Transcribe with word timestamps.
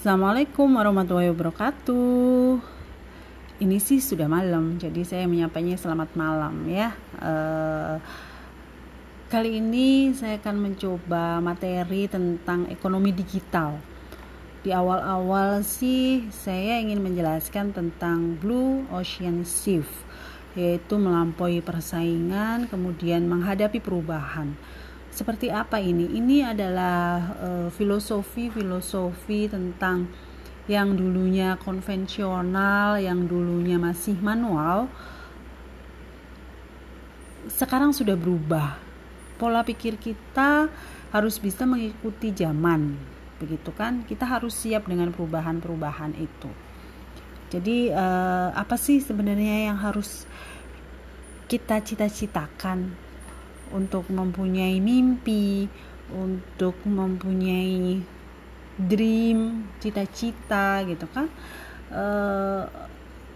Assalamualaikum 0.00 0.80
warahmatullahi 0.80 1.28
wabarakatuh. 1.28 2.56
Ini 3.60 3.76
sih 3.84 4.00
sudah 4.00 4.32
malam, 4.32 4.80
jadi 4.80 5.04
saya 5.04 5.28
menyapanya 5.28 5.76
selamat 5.76 6.16
malam 6.16 6.64
ya. 6.72 6.96
Uh, 7.20 8.00
kali 9.28 9.60
ini 9.60 10.16
saya 10.16 10.40
akan 10.40 10.56
mencoba 10.56 11.44
materi 11.44 12.08
tentang 12.08 12.64
ekonomi 12.72 13.12
digital. 13.12 13.76
Di 14.64 14.72
awal-awal 14.72 15.60
sih 15.68 16.32
saya 16.32 16.80
ingin 16.80 17.04
menjelaskan 17.04 17.76
tentang 17.76 18.40
Blue 18.40 18.88
Ocean 18.96 19.44
Shift, 19.44 19.92
yaitu 20.56 20.96
melampaui 20.96 21.60
persaingan, 21.60 22.72
kemudian 22.72 23.28
menghadapi 23.28 23.84
perubahan 23.84 24.56
seperti 25.20 25.52
apa 25.52 25.76
ini? 25.76 26.16
Ini 26.16 26.56
adalah 26.56 27.36
filosofi-filosofi 27.76 29.40
uh, 29.44 29.50
tentang 29.52 30.08
yang 30.64 30.96
dulunya 30.96 31.60
konvensional, 31.60 32.96
yang 32.96 33.28
dulunya 33.28 33.76
masih 33.76 34.16
manual, 34.24 34.88
sekarang 37.52 37.92
sudah 37.92 38.16
berubah. 38.16 38.80
Pola 39.36 39.60
pikir 39.60 40.00
kita 40.00 40.72
harus 41.12 41.36
bisa 41.36 41.68
mengikuti 41.68 42.32
zaman, 42.32 42.96
begitu 43.36 43.76
kan? 43.76 44.08
Kita 44.08 44.24
harus 44.24 44.56
siap 44.56 44.88
dengan 44.88 45.12
perubahan-perubahan 45.12 46.16
itu. 46.16 46.48
Jadi 47.50 47.90
uh, 47.90 48.54
apa 48.54 48.78
sih 48.78 49.02
sebenarnya 49.02 49.68
yang 49.68 49.78
harus 49.80 50.24
kita 51.50 51.82
cita-citakan 51.82 53.09
untuk 53.70 54.06
mempunyai 54.10 54.78
mimpi, 54.82 55.70
untuk 56.10 56.74
mempunyai 56.82 58.02
dream, 58.76 59.70
cita-cita 59.78 60.82
gitu 60.86 61.06
kan. 61.10 61.26
Eh, 61.90 62.64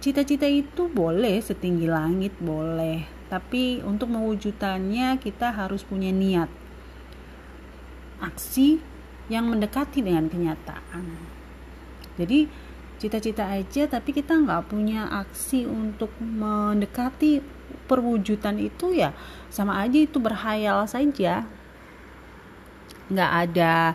cita-cita 0.01 0.47
itu 0.47 0.91
boleh 0.91 1.41
setinggi 1.41 1.87
langit 1.89 2.37
boleh, 2.39 3.05
tapi 3.33 3.81
untuk 3.83 4.13
mewujudkannya 4.13 5.19
kita 5.19 5.51
harus 5.55 5.83
punya 5.83 6.13
niat. 6.13 6.51
Aksi 8.23 8.79
yang 9.29 9.49
mendekati 9.49 10.05
dengan 10.05 10.29
kenyataan. 10.29 11.05
Jadi 12.15 12.47
cita-cita 13.05 13.45
aja 13.53 13.85
tapi 13.85 14.17
kita 14.17 14.33
nggak 14.33 14.73
punya 14.73 15.05
aksi 15.13 15.69
untuk 15.69 16.09
mendekati 16.17 17.45
perwujudan 17.85 18.57
itu 18.57 18.97
ya 18.97 19.13
sama 19.53 19.85
aja 19.85 20.01
itu 20.01 20.17
berhayal 20.17 20.89
saja. 20.89 21.45
Nggak 23.13 23.33
ada 23.45 23.93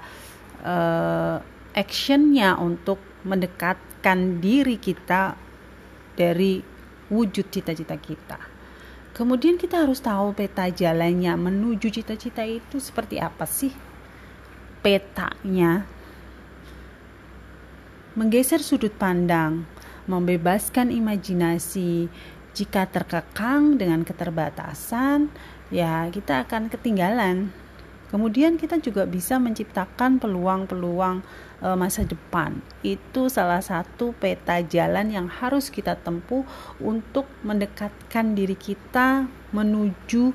uh, 0.61 1.41
actionnya 1.73 2.53
untuk 2.61 3.01
mendekatkan 3.25 4.37
diri 4.37 4.77
kita 4.77 5.33
dari 6.13 6.61
wujud 7.09 7.49
cita-cita 7.49 7.97
kita. 7.97 8.37
Kemudian 9.17 9.57
kita 9.57 9.83
harus 9.83 9.99
tahu 9.99 10.37
peta 10.37 10.69
jalannya 10.69 11.33
menuju 11.33 11.89
cita-cita 11.89 12.45
itu 12.45 12.77
seperti 12.77 13.17
apa 13.17 13.49
sih? 13.49 13.73
Petanya 14.85 15.98
menggeser 18.17 18.61
sudut 18.63 18.93
pandang 18.95 19.69
membebaskan 20.09 20.89
imajinasi, 20.89 22.09
jika 22.57 22.89
terkekang 22.89 23.77
dengan 23.77 24.01
keterbatasan, 24.01 25.29
ya 25.69 26.09
kita 26.09 26.49
akan 26.49 26.73
ketinggalan. 26.73 27.53
Kemudian 28.09 28.57
kita 28.57 28.81
juga 28.81 29.05
bisa 29.05 29.37
menciptakan 29.37 30.17
peluang-peluang 30.17 31.21
e, 31.61 31.67
masa 31.77 32.01
depan. 32.01 32.57
Itu 32.81 33.29
salah 33.29 33.61
satu 33.61 34.17
peta 34.17 34.65
jalan 34.65 35.13
yang 35.13 35.29
harus 35.29 35.69
kita 35.69 35.93
tempuh 35.93 36.41
untuk 36.81 37.29
mendekatkan 37.45 38.33
diri 38.33 38.57
kita 38.57 39.29
menuju 39.53 40.33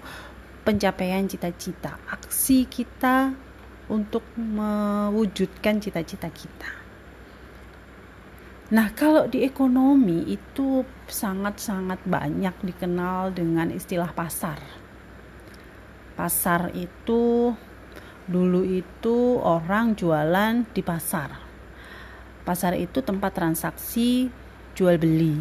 pencapaian 0.62 1.26
cita-cita. 1.26 1.98
Aksi 2.06 2.70
kita 2.70 3.34
untuk 3.90 4.22
mewujudkan 4.38 5.82
cita-cita 5.82 6.30
kita. 6.30 6.83
Nah, 8.74 8.90
kalau 8.90 9.30
di 9.30 9.46
ekonomi 9.46 10.26
itu 10.26 10.82
sangat-sangat 11.06 12.02
banyak 12.10 12.58
dikenal 12.58 13.30
dengan 13.30 13.70
istilah 13.70 14.10
pasar. 14.10 14.58
Pasar 16.18 16.74
itu 16.74 17.54
dulu 18.26 18.66
itu 18.66 19.38
orang 19.38 19.94
jualan 19.94 20.66
di 20.74 20.82
pasar. 20.82 21.38
Pasar 22.42 22.74
itu 22.74 22.98
tempat 22.98 23.38
transaksi 23.38 24.34
jual 24.74 24.98
beli. 24.98 25.38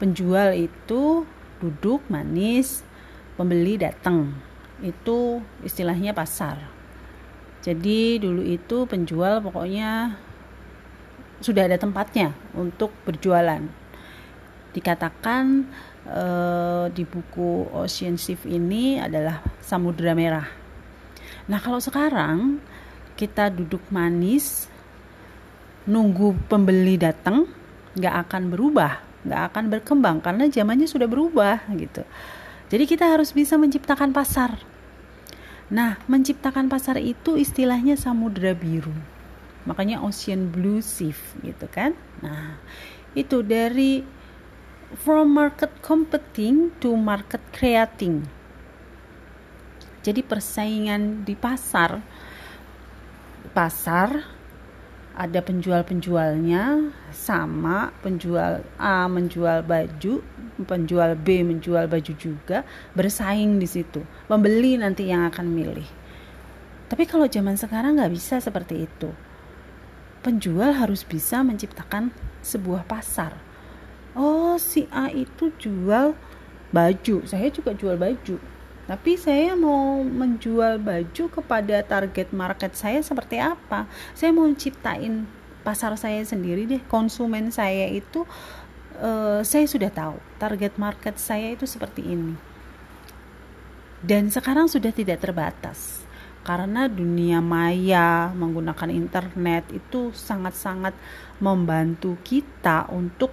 Penjual 0.00 0.56
itu 0.56 1.28
duduk 1.60 2.08
manis, 2.08 2.80
pembeli 3.36 3.76
datang. 3.76 4.32
Itu 4.80 5.44
istilahnya 5.60 6.16
pasar. 6.16 6.56
Jadi 7.60 8.16
dulu 8.16 8.40
itu 8.48 8.88
penjual 8.88 9.44
pokoknya 9.44 10.23
sudah 11.44 11.68
ada 11.68 11.76
tempatnya 11.76 12.32
untuk 12.56 12.88
berjualan. 13.04 13.60
Dikatakan 14.72 15.68
uh, 16.08 16.88
di 16.88 17.04
buku 17.04 17.68
Ocean 17.76 18.16
Shift 18.16 18.48
ini 18.48 18.96
adalah 18.96 19.44
Samudra 19.60 20.16
Merah. 20.16 20.48
Nah 21.44 21.60
kalau 21.60 21.84
sekarang 21.84 22.64
kita 23.20 23.52
duduk 23.52 23.84
manis, 23.92 24.72
nunggu 25.84 26.32
pembeli 26.48 26.96
datang, 26.96 27.44
nggak 27.92 28.14
akan 28.24 28.42
berubah, 28.48 29.04
nggak 29.28 29.42
akan 29.52 29.64
berkembang 29.68 30.16
karena 30.24 30.48
zamannya 30.48 30.88
sudah 30.88 31.06
berubah 31.06 31.60
gitu. 31.76 32.08
Jadi 32.72 32.84
kita 32.88 33.04
harus 33.12 33.36
bisa 33.36 33.60
menciptakan 33.60 34.16
pasar. 34.16 34.56
Nah, 35.68 35.96
menciptakan 36.08 36.68
pasar 36.68 37.00
itu 37.00 37.40
istilahnya 37.40 37.96
samudra 37.96 38.52
biru 38.52 39.13
makanya 39.64 40.00
ocean 40.04 40.52
blue 40.52 40.84
shift 40.84 41.36
gitu 41.40 41.64
kan 41.72 41.96
nah 42.20 42.60
itu 43.16 43.40
dari 43.40 44.04
from 45.00 45.32
market 45.32 45.72
competing 45.80 46.70
to 46.78 46.92
market 46.94 47.40
creating 47.50 48.28
jadi 50.04 50.20
persaingan 50.20 51.24
di 51.24 51.32
pasar 51.32 52.04
pasar 53.56 54.34
ada 55.14 55.40
penjual-penjualnya 55.40 56.90
sama 57.14 57.94
penjual 58.02 58.66
A 58.82 59.06
menjual 59.06 59.62
baju, 59.62 60.26
penjual 60.66 61.14
B 61.14 61.46
menjual 61.46 61.86
baju 61.86 62.12
juga 62.18 62.66
bersaing 62.98 63.62
di 63.62 63.68
situ. 63.70 64.02
Pembeli 64.26 64.74
nanti 64.74 65.06
yang 65.06 65.30
akan 65.30 65.46
milih. 65.54 65.86
Tapi 66.90 67.06
kalau 67.06 67.30
zaman 67.30 67.54
sekarang 67.54 67.94
nggak 68.02 68.10
bisa 68.10 68.42
seperti 68.42 68.90
itu 68.90 69.14
penjual 70.24 70.72
harus 70.72 71.04
bisa 71.04 71.44
menciptakan 71.44 72.08
sebuah 72.40 72.88
pasar. 72.88 73.36
Oh, 74.16 74.56
si 74.56 74.88
A 74.88 75.12
itu 75.12 75.52
jual 75.60 76.16
baju, 76.72 77.16
saya 77.28 77.52
juga 77.52 77.76
jual 77.76 78.00
baju. 78.00 78.40
Tapi 78.84 79.16
saya 79.16 79.52
mau 79.56 80.00
menjual 80.00 80.80
baju 80.80 81.24
kepada 81.28 81.80
target 81.84 82.32
market 82.32 82.72
saya 82.76 83.00
seperti 83.00 83.40
apa? 83.40 83.88
Saya 84.16 84.32
mau 84.32 84.48
ciptain 84.52 85.28
pasar 85.64 85.96
saya 85.96 86.20
sendiri 86.24 86.68
deh. 86.68 86.82
Konsumen 86.88 87.48
saya 87.48 87.88
itu 87.88 88.28
uh, 89.00 89.40
saya 89.40 89.64
sudah 89.64 89.88
tahu 89.88 90.20
target 90.36 90.76
market 90.76 91.16
saya 91.16 91.56
itu 91.56 91.64
seperti 91.64 92.04
ini. 92.04 92.36
Dan 94.04 94.28
sekarang 94.28 94.68
sudah 94.68 94.92
tidak 94.92 95.24
terbatas 95.24 96.03
karena 96.44 96.86
dunia 96.92 97.40
maya 97.40 98.28
menggunakan 98.36 98.92
internet 98.92 99.64
itu 99.72 100.12
sangat-sangat 100.12 100.92
membantu 101.40 102.20
kita 102.20 102.84
untuk 102.92 103.32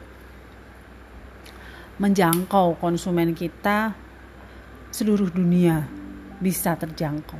menjangkau 2.00 2.80
konsumen 2.80 3.36
kita 3.36 3.94
seluruh 4.90 5.28
dunia 5.30 5.86
bisa 6.40 6.74
terjangkau. 6.80 7.38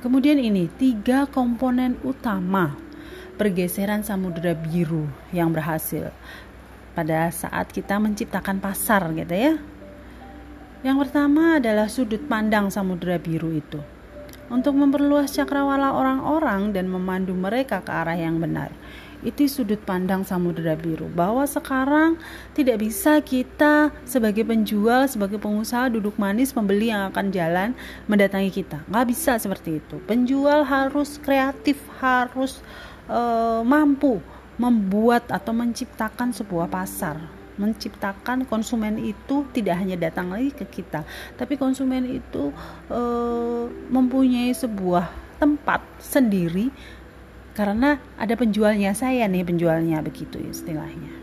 Kemudian 0.00 0.40
ini 0.40 0.66
tiga 0.80 1.28
komponen 1.28 2.00
utama 2.00 2.72
pergeseran 3.36 4.00
samudera 4.00 4.56
biru 4.56 5.04
yang 5.36 5.52
berhasil 5.52 6.08
pada 6.96 7.28
saat 7.28 7.68
kita 7.68 8.00
menciptakan 8.00 8.58
pasar 8.58 9.12
gitu 9.12 9.36
ya 9.36 9.54
yang 10.80 10.96
pertama 10.96 11.60
adalah 11.60 11.92
sudut 11.92 12.24
pandang 12.24 12.72
samudera 12.72 13.20
biru 13.20 13.52
itu. 13.52 13.76
Untuk 14.48 14.72
memperluas 14.74 15.30
cakrawala 15.30 15.92
orang-orang 15.92 16.72
dan 16.72 16.88
memandu 16.88 17.36
mereka 17.36 17.84
ke 17.84 17.92
arah 17.92 18.16
yang 18.16 18.40
benar. 18.40 18.72
Itu 19.20 19.44
sudut 19.44 19.76
pandang 19.84 20.24
samudera 20.24 20.80
biru 20.80 21.04
bahwa 21.12 21.44
sekarang 21.44 22.16
tidak 22.56 22.80
bisa 22.80 23.20
kita 23.20 23.92
sebagai 24.08 24.48
penjual, 24.48 25.04
sebagai 25.04 25.36
pengusaha 25.36 25.92
duduk 25.92 26.16
manis 26.16 26.56
pembeli 26.56 26.88
yang 26.88 27.12
akan 27.12 27.28
jalan 27.28 27.76
mendatangi 28.08 28.48
kita. 28.48 28.80
Nggak 28.88 29.06
bisa 29.12 29.36
seperti 29.36 29.84
itu. 29.84 30.00
Penjual 30.08 30.64
harus 30.64 31.20
kreatif, 31.20 31.76
harus 32.00 32.64
uh, 33.12 33.60
mampu 33.60 34.24
membuat 34.56 35.28
atau 35.28 35.52
menciptakan 35.52 36.32
sebuah 36.32 36.72
pasar 36.72 37.39
menciptakan 37.60 38.48
konsumen 38.48 38.96
itu 38.96 39.44
tidak 39.52 39.76
hanya 39.76 40.00
datang 40.00 40.32
lagi 40.32 40.48
ke 40.56 40.64
kita, 40.64 41.04
tapi 41.36 41.60
konsumen 41.60 42.08
itu 42.08 42.48
e, 42.88 43.00
mempunyai 43.92 44.56
sebuah 44.56 45.36
tempat 45.36 45.84
sendiri 46.00 46.72
karena 47.52 48.00
ada 48.16 48.32
penjualnya 48.40 48.96
saya 48.96 49.28
nih 49.28 49.44
penjualnya 49.44 50.00
begitu 50.00 50.40
istilahnya 50.40 51.19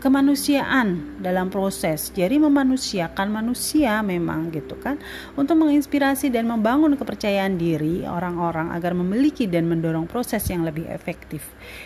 kemanusiaan 0.00 1.20
dalam 1.20 1.52
proses. 1.52 2.08
Jadi 2.16 2.40
memanusiakan 2.40 3.28
manusia 3.28 4.00
memang 4.00 4.48
gitu 4.50 4.74
kan 4.80 4.96
untuk 5.36 5.60
menginspirasi 5.60 6.32
dan 6.32 6.48
membangun 6.48 6.96
kepercayaan 6.96 7.60
diri 7.60 8.08
orang-orang 8.08 8.72
agar 8.72 8.96
memiliki 8.96 9.44
dan 9.44 9.68
mendorong 9.68 10.08
proses 10.08 10.42
yang 10.48 10.64
lebih 10.64 10.88
efektif. 10.88 11.44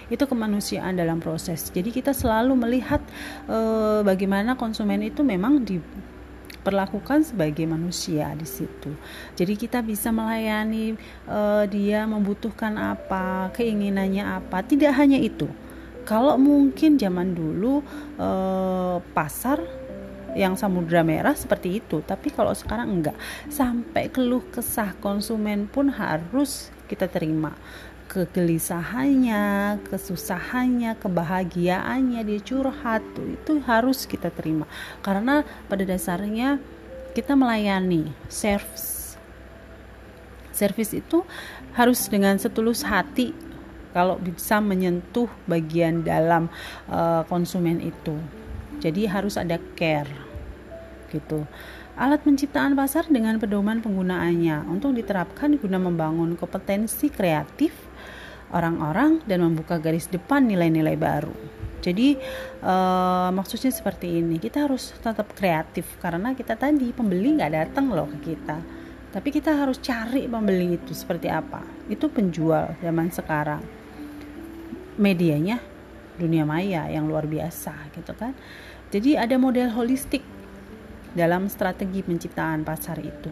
Itu 0.08 0.30
kemanusiaan 0.30 0.94
dalam 0.94 1.18
proses. 1.18 1.68
Jadi 1.74 1.90
kita 1.90 2.14
selalu 2.14 2.54
melihat 2.54 3.02
e, 3.50 3.58
bagaimana 4.06 4.54
konsumen 4.54 5.02
itu 5.02 5.26
memang 5.26 5.66
di 5.66 5.82
perlakukan 6.64 7.20
sebagai 7.20 7.68
manusia 7.68 8.32
di 8.32 8.48
situ. 8.48 8.96
Jadi 9.36 9.54
kita 9.60 9.84
bisa 9.84 10.08
melayani 10.08 10.96
uh, 11.28 11.68
dia 11.68 12.08
membutuhkan 12.08 12.72
apa, 12.80 13.52
keinginannya 13.52 14.24
apa. 14.40 14.64
Tidak 14.64 14.88
hanya 14.96 15.20
itu, 15.20 15.44
kalau 16.04 16.36
mungkin 16.36 17.00
zaman 17.00 17.32
dulu 17.32 17.80
eh, 18.20 18.96
pasar 19.16 19.60
yang 20.34 20.58
samudra 20.58 21.06
merah 21.06 21.32
seperti 21.32 21.78
itu 21.80 22.02
tapi 22.02 22.30
kalau 22.30 22.52
sekarang 22.52 23.00
enggak. 23.00 23.16
Sampai 23.48 24.10
keluh 24.10 24.42
kesah 24.52 24.92
konsumen 25.00 25.70
pun 25.70 25.88
harus 25.88 26.68
kita 26.90 27.08
terima. 27.08 27.54
Kegelisahannya, 28.04 29.80
kesusahannya, 29.90 30.94
kebahagiaannya 31.00 32.20
dia 32.22 32.40
curhat 32.44 33.02
tuh 33.16 33.34
itu 33.34 33.58
harus 33.64 34.04
kita 34.04 34.28
terima. 34.30 34.68
Karena 35.00 35.42
pada 35.66 35.82
dasarnya 35.82 36.60
kita 37.16 37.34
melayani 37.34 38.12
service. 38.28 39.16
Service 40.54 40.94
itu 40.94 41.26
harus 41.74 42.06
dengan 42.06 42.38
setulus 42.38 42.86
hati 42.86 43.34
kalau 43.94 44.18
bisa 44.18 44.58
menyentuh 44.58 45.30
bagian 45.46 46.02
dalam 46.02 46.50
uh, 46.90 47.22
konsumen 47.30 47.78
itu. 47.78 48.18
Jadi 48.82 49.06
harus 49.06 49.38
ada 49.38 49.56
care 49.78 50.10
gitu. 51.14 51.46
Alat 51.94 52.26
penciptaan 52.26 52.74
pasar 52.74 53.06
dengan 53.06 53.38
pedoman 53.38 53.78
penggunaannya 53.78 54.66
untuk 54.66 54.98
diterapkan 54.98 55.54
guna 55.62 55.78
membangun 55.78 56.34
kompetensi 56.34 57.06
kreatif 57.06 57.70
orang-orang 58.50 59.22
dan 59.30 59.46
membuka 59.46 59.78
garis 59.78 60.10
depan 60.10 60.42
nilai-nilai 60.42 60.98
baru. 60.98 61.30
Jadi 61.78 62.18
uh, 62.66 63.30
maksudnya 63.30 63.70
seperti 63.70 64.18
ini, 64.18 64.42
kita 64.42 64.66
harus 64.66 64.90
tetap 64.98 65.30
kreatif 65.38 65.86
karena 66.02 66.34
kita 66.34 66.58
tadi 66.58 66.90
pembeli 66.90 67.38
nggak 67.38 67.52
datang 67.52 67.94
loh 67.94 68.10
ke 68.10 68.34
kita, 68.34 68.58
tapi 69.14 69.28
kita 69.30 69.54
harus 69.54 69.78
cari 69.78 70.26
pembeli 70.26 70.74
itu 70.74 70.96
seperti 70.96 71.30
apa. 71.30 71.62
Itu 71.86 72.10
penjual 72.10 72.74
zaman 72.82 73.12
sekarang 73.14 73.83
medianya 74.96 75.58
dunia 76.14 76.46
maya 76.46 76.86
yang 76.86 77.10
luar 77.10 77.26
biasa 77.26 77.90
gitu 77.94 78.14
kan. 78.14 78.34
Jadi 78.94 79.18
ada 79.18 79.34
model 79.34 79.74
holistik 79.74 80.22
dalam 81.14 81.50
strategi 81.50 82.02
penciptaan 82.02 82.62
pasar 82.62 83.02
itu. 83.02 83.30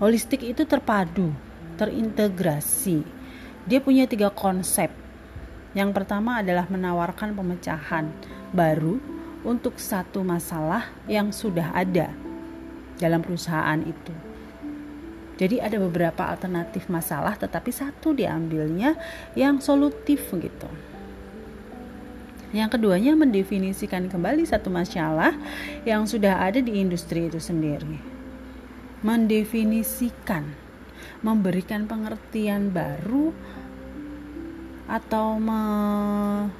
Holistik 0.00 0.40
itu 0.40 0.64
terpadu, 0.64 1.30
terintegrasi. 1.76 3.04
Dia 3.68 3.78
punya 3.84 4.08
tiga 4.08 4.32
konsep. 4.32 4.90
Yang 5.72 5.90
pertama 5.96 6.40
adalah 6.40 6.68
menawarkan 6.68 7.32
pemecahan 7.36 8.08
baru 8.52 9.00
untuk 9.44 9.80
satu 9.80 10.20
masalah 10.24 10.92
yang 11.08 11.32
sudah 11.32 11.72
ada 11.72 12.12
dalam 13.00 13.24
perusahaan 13.24 13.80
itu 13.80 14.31
jadi 15.40 15.64
ada 15.64 15.80
beberapa 15.80 16.28
alternatif 16.28 16.92
masalah 16.92 17.34
tetapi 17.40 17.72
satu 17.72 18.12
diambilnya 18.12 18.96
yang 19.32 19.60
solutif 19.64 20.28
gitu. 20.36 20.68
Yang 22.52 22.76
keduanya 22.76 23.16
mendefinisikan 23.16 24.12
kembali 24.12 24.44
satu 24.44 24.68
masalah 24.68 25.32
yang 25.88 26.04
sudah 26.04 26.44
ada 26.44 26.60
di 26.60 26.84
industri 26.84 27.32
itu 27.32 27.40
sendiri. 27.40 27.96
Mendefinisikan, 29.00 30.52
memberikan 31.24 31.88
pengertian 31.88 32.68
baru 32.68 33.32
atau 34.84 35.40
mencari 35.40 36.52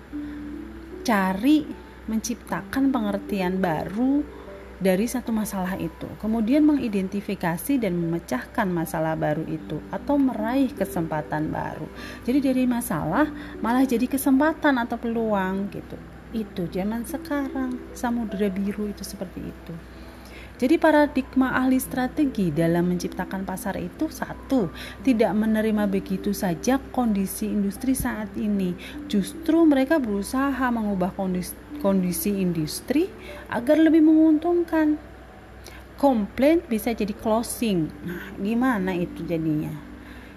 menciptakan 2.09 2.89
pengertian 2.89 3.61
baru 3.61 4.42
dari 4.83 5.07
satu 5.07 5.31
masalah 5.31 5.79
itu, 5.79 6.11
kemudian 6.19 6.67
mengidentifikasi 6.67 7.79
dan 7.79 7.95
memecahkan 7.95 8.67
masalah 8.67 9.15
baru 9.15 9.47
itu 9.47 9.79
atau 9.95 10.19
meraih 10.19 10.75
kesempatan 10.75 11.55
baru. 11.55 11.87
Jadi 12.27 12.39
dari 12.43 12.67
masalah 12.67 13.31
malah 13.63 13.87
jadi 13.87 14.11
kesempatan 14.11 14.83
atau 14.83 14.99
peluang 14.99 15.71
gitu. 15.71 15.95
Itu 16.35 16.67
zaman 16.67 17.07
sekarang 17.07 17.95
samudera 17.95 18.51
biru 18.51 18.91
itu 18.91 19.07
seperti 19.07 19.41
itu. 19.47 19.75
Jadi 20.63 20.79
paradigma 20.79 21.59
ahli 21.59 21.79
strategi 21.83 22.55
dalam 22.55 22.87
menciptakan 22.87 23.43
pasar 23.43 23.83
itu 23.83 24.07
satu, 24.07 24.71
tidak 25.03 25.35
menerima 25.35 25.91
begitu 25.91 26.31
saja 26.31 26.79
kondisi 26.95 27.51
industri 27.51 27.99
saat 27.99 28.31
ini. 28.39 28.71
Justru 29.11 29.67
mereka 29.67 29.99
berusaha 29.99 30.63
mengubah 30.71 31.11
kondisi, 31.19 31.59
kondisi 31.83 32.39
industri 32.39 33.11
agar 33.51 33.83
lebih 33.83 34.07
menguntungkan. 34.07 34.97
Komplain 35.99 36.63
bisa 36.71 36.95
jadi 36.95 37.11
closing. 37.13 37.91
Nah, 38.07 38.31
gimana 38.39 38.95
itu 38.95 39.27
jadinya? 39.27 39.75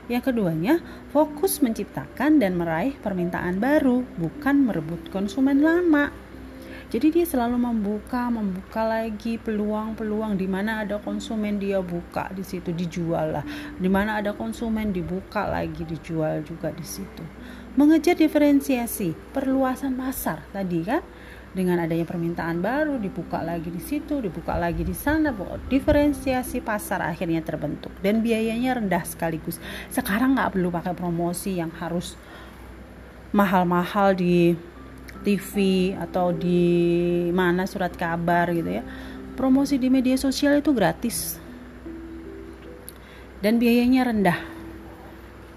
Yang 0.05 0.29
keduanya, 0.29 0.81
fokus 1.09 1.61
menciptakan 1.65 2.37
dan 2.37 2.57
meraih 2.57 2.93
permintaan 3.01 3.57
baru, 3.57 4.05
bukan 4.17 4.69
merebut 4.69 5.09
konsumen 5.09 5.65
lama. 5.65 6.13
Jadi 6.93 7.09
dia 7.09 7.25
selalu 7.25 7.57
membuka, 7.57 8.29
membuka 8.29 8.85
lagi 8.85 9.41
peluang-peluang 9.41 10.37
di 10.37 10.45
mana 10.45 10.85
ada 10.85 11.01
konsumen 11.01 11.57
dia 11.57 11.81
buka 11.81 12.29
di 12.29 12.45
situ 12.45 12.69
dijual 12.69 13.41
lah. 13.41 13.45
Di 13.81 13.89
mana 13.89 14.21
ada 14.21 14.37
konsumen 14.37 14.93
dibuka 14.93 15.49
lagi 15.49 15.81
dijual 15.81 16.45
juga 16.45 16.69
di 16.69 16.85
situ. 16.85 17.25
Mengejar 17.73 18.13
diferensiasi, 18.13 19.17
perluasan 19.33 19.97
pasar 19.97 20.45
tadi 20.53 20.85
kan 20.85 21.01
dengan 21.55 21.79
adanya 21.79 22.03
permintaan 22.03 22.59
baru 22.59 22.99
dibuka 22.99 23.39
lagi 23.39 23.71
di 23.71 23.79
situ, 23.79 24.19
dibuka 24.19 24.59
lagi 24.59 24.83
di 24.83 24.91
sana, 24.91 25.31
diferensiasi 25.71 26.59
pasar 26.59 26.99
akhirnya 26.99 27.39
terbentuk. 27.39 27.95
Dan 28.03 28.19
biayanya 28.19 28.75
rendah 28.75 29.07
sekaligus. 29.07 29.63
Sekarang 29.87 30.35
nggak 30.35 30.51
perlu 30.51 30.67
pakai 30.67 30.91
promosi 30.91 31.55
yang 31.55 31.71
harus 31.79 32.19
mahal-mahal 33.31 34.11
di 34.19 34.51
TV 35.23 35.95
atau 35.95 36.35
di 36.35 36.67
mana 37.31 37.63
surat 37.63 37.95
kabar 37.95 38.51
gitu 38.51 38.75
ya. 38.75 38.83
Promosi 39.39 39.79
di 39.79 39.87
media 39.87 40.19
sosial 40.19 40.59
itu 40.59 40.75
gratis. 40.75 41.39
Dan 43.39 43.63
biayanya 43.63 44.11
rendah. 44.11 44.39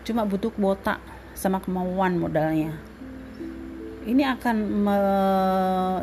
Cuma 0.07 0.23
butuh 0.23 0.55
kuota 0.55 1.03
sama 1.35 1.59
kemauan 1.59 2.23
modalnya 2.23 2.88
ini 4.09 4.25
akan 4.25 4.57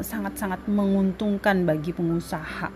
sangat-sangat 0.06 0.70
me, 0.70 0.86
menguntungkan 0.86 1.66
bagi 1.66 1.92
pengusaha 1.92 2.70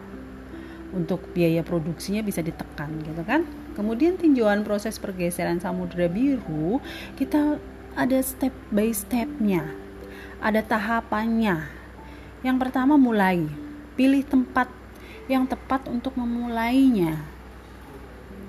untuk 0.90 1.22
biaya 1.38 1.62
produksinya 1.62 2.26
bisa 2.26 2.42
ditekan 2.42 2.90
gitu 3.06 3.22
kan 3.22 3.46
kemudian 3.78 4.18
tinjauan 4.18 4.66
proses 4.66 4.98
pergeseran 4.98 5.62
samudera 5.62 6.10
biru 6.10 6.82
kita 7.14 7.62
ada 7.94 8.18
step 8.26 8.52
by 8.74 8.90
stepnya 8.90 9.70
ada 10.40 10.64
tahapannya. 10.64 11.68
Yang 12.40 12.58
pertama 12.64 12.96
mulai, 12.96 13.44
pilih 14.00 14.24
tempat 14.24 14.72
yang 15.28 15.44
tepat 15.44 15.86
untuk 15.92 16.16
memulainya. 16.16 17.20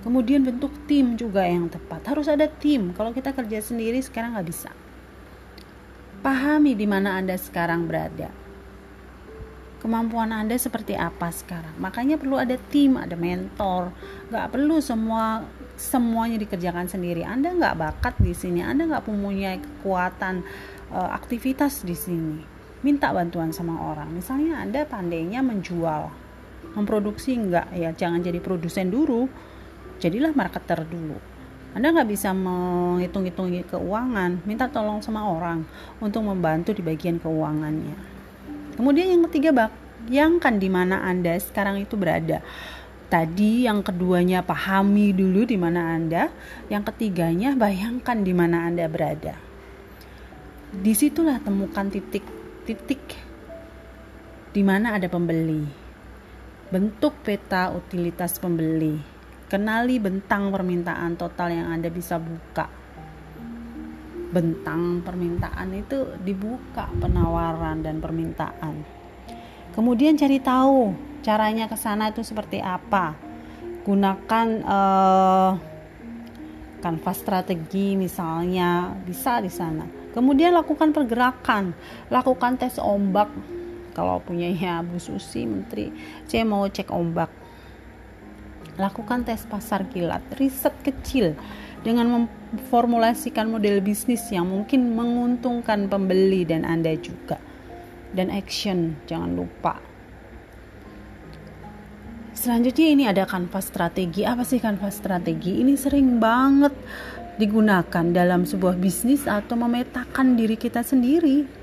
Kemudian 0.00 0.46
bentuk 0.46 0.72
tim 0.88 1.18
juga 1.18 1.44
yang 1.44 1.68
tepat. 1.68 2.00
Harus 2.08 2.30
ada 2.30 2.48
tim. 2.48 2.96
Kalau 2.96 3.12
kita 3.12 3.36
kerja 3.36 3.60
sendiri 3.60 4.00
sekarang 4.00 4.38
nggak 4.38 4.48
bisa. 4.48 4.70
Pahami 6.20 6.76
di 6.76 6.84
mana 6.84 7.16
Anda 7.16 7.36
sekarang 7.40 7.88
berada. 7.88 8.28
Kemampuan 9.80 10.36
Anda 10.36 10.60
seperti 10.60 10.92
apa 10.92 11.32
sekarang. 11.32 11.72
Makanya 11.80 12.20
perlu 12.20 12.36
ada 12.36 12.60
tim, 12.68 13.00
ada 13.00 13.16
mentor. 13.16 13.96
Nggak 14.28 14.46
perlu 14.52 14.76
semua 14.84 15.48
semuanya 15.80 16.36
dikerjakan 16.36 16.84
sendiri. 16.84 17.24
Anda 17.24 17.56
nggak 17.56 17.76
bakat 17.80 18.14
di 18.20 18.36
sini. 18.36 18.60
Anda 18.60 18.84
nggak 18.84 19.08
mempunyai 19.08 19.56
kekuatan 19.56 20.44
uh, 20.92 21.10
aktivitas 21.16 21.88
di 21.88 21.96
sini 21.96 22.60
minta 22.80 23.12
bantuan 23.12 23.52
sama 23.52 23.76
orang 23.92 24.08
misalnya 24.08 24.64
anda 24.64 24.88
pandainya 24.88 25.44
menjual 25.44 26.08
memproduksi 26.72 27.36
enggak 27.36 27.68
ya 27.76 27.92
jangan 27.92 28.24
jadi 28.24 28.40
produsen 28.40 28.88
dulu 28.88 29.28
jadilah 30.00 30.32
marketer 30.32 30.88
dulu 30.88 31.20
anda 31.76 31.94
nggak 31.94 32.10
bisa 32.10 32.34
menghitung-hitung 32.34 33.50
keuangan 33.70 34.42
minta 34.42 34.66
tolong 34.66 34.98
sama 35.02 35.26
orang 35.26 35.62
untuk 36.02 36.26
membantu 36.26 36.74
di 36.74 36.82
bagian 36.82 37.22
keuangannya 37.22 37.94
kemudian 38.74 39.12
yang 39.18 39.22
ketiga 39.30 39.50
bayangkan 39.54 40.54
di 40.58 40.68
mana 40.70 41.06
anda 41.06 41.36
sekarang 41.38 41.82
itu 41.82 41.94
berada 41.94 42.42
Tadi 43.10 43.66
yang 43.66 43.82
keduanya 43.82 44.38
pahami 44.46 45.10
dulu 45.10 45.42
di 45.42 45.58
mana 45.58 45.98
Anda, 45.98 46.30
yang 46.70 46.86
ketiganya 46.86 47.58
bayangkan 47.58 48.22
di 48.22 48.30
mana 48.30 48.70
Anda 48.70 48.86
berada. 48.86 49.34
Di 50.70 50.94
situlah 50.94 51.42
temukan 51.42 51.90
titik-titik 51.90 53.02
di 54.54 54.62
mana 54.62 54.94
ada 54.94 55.10
pembeli. 55.10 55.66
Bentuk 56.70 57.18
peta 57.26 57.74
utilitas 57.74 58.38
pembeli. 58.38 59.02
Kenali 59.50 59.98
bentang 59.98 60.54
permintaan 60.54 61.18
total 61.18 61.50
yang 61.50 61.74
Anda 61.74 61.90
bisa 61.90 62.22
buka. 62.22 62.70
Bentang 64.30 65.02
permintaan 65.02 65.74
itu 65.74 66.14
dibuka 66.22 66.86
penawaran 67.02 67.82
dan 67.82 67.98
permintaan. 67.98 68.86
Kemudian 69.74 70.14
cari 70.14 70.38
tahu 70.38 70.94
caranya 71.20 71.68
ke 71.68 71.76
sana 71.76 72.14
itu 72.14 72.24
seperti 72.24 72.62
apa 72.62 73.12
gunakan 73.84 74.46
uh, 74.64 75.52
kanvas 76.80 77.20
strategi 77.20 77.96
misalnya 77.96 78.92
bisa 79.04 79.40
di 79.44 79.52
sana 79.52 79.84
kemudian 80.16 80.56
lakukan 80.56 80.96
pergerakan 80.96 81.76
lakukan 82.08 82.56
tes 82.56 82.80
ombak 82.80 83.28
kalau 83.92 84.20
punya 84.24 84.48
ya 84.48 84.80
Bu 84.80 84.96
Susi 84.96 85.44
Menteri 85.44 85.92
saya 86.24 86.44
mau 86.48 86.64
cek 86.64 86.88
ombak 86.88 87.39
lakukan 88.78 89.26
tes 89.26 89.42
pasar 89.48 89.88
kilat 89.90 90.22
riset 90.36 90.74
kecil 90.84 91.34
dengan 91.80 92.28
memformulasikan 92.28 93.48
model 93.48 93.80
bisnis 93.80 94.28
yang 94.28 94.46
mungkin 94.46 94.92
menguntungkan 94.92 95.88
pembeli 95.88 96.44
dan 96.44 96.68
Anda 96.68 96.94
juga 97.00 97.40
dan 98.12 98.28
action 98.28 98.98
jangan 99.08 99.32
lupa 99.34 99.90
Selanjutnya 102.40 102.88
ini 102.88 103.04
ada 103.04 103.28
kanvas 103.28 103.68
strategi. 103.68 104.24
Apa 104.24 104.48
sih 104.48 104.64
kanvas 104.64 104.96
strategi? 104.96 105.60
Ini 105.60 105.76
sering 105.76 106.16
banget 106.16 106.72
digunakan 107.36 108.04
dalam 108.16 108.48
sebuah 108.48 108.80
bisnis 108.80 109.28
atau 109.28 109.60
memetakan 109.60 110.40
diri 110.40 110.56
kita 110.56 110.80
sendiri. 110.80 111.59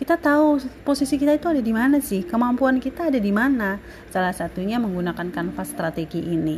Kita 0.00 0.16
tahu 0.16 0.56
posisi 0.80 1.20
kita 1.20 1.36
itu 1.36 1.44
ada 1.52 1.60
di 1.60 1.76
mana 1.76 2.00
sih? 2.00 2.24
Kemampuan 2.24 2.80
kita 2.80 3.12
ada 3.12 3.20
di 3.20 3.28
mana? 3.28 3.76
Salah 4.08 4.32
satunya 4.32 4.80
menggunakan 4.80 5.28
kanvas 5.28 5.76
strategi 5.76 6.24
ini. 6.24 6.56